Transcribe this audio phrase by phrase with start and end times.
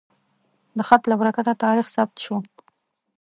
[0.77, 2.35] د خط له برکته تاریخ ثبت شو.